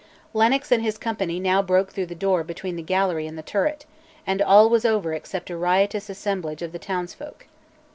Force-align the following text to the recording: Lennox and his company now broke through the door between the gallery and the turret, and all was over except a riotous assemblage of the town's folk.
Lennox 0.33 0.71
and 0.71 0.81
his 0.81 0.97
company 0.97 1.39
now 1.39 1.61
broke 1.61 1.91
through 1.91 2.07
the 2.07 2.15
door 2.15 2.43
between 2.43 2.75
the 2.75 2.81
gallery 2.81 3.27
and 3.27 3.37
the 3.37 3.43
turret, 3.43 3.85
and 4.25 4.41
all 4.41 4.67
was 4.67 4.83
over 4.83 5.13
except 5.13 5.51
a 5.51 5.55
riotous 5.55 6.09
assemblage 6.09 6.63
of 6.63 6.71
the 6.71 6.79
town's 6.79 7.13
folk. 7.13 7.45